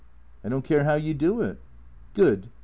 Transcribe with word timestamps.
"I 0.43 0.49
don't 0.49 0.63
care 0.63 0.83
how 0.83 0.95
you 0.95 1.13
do 1.13 1.41
it."" 1.43 1.59
Good." 2.15 2.49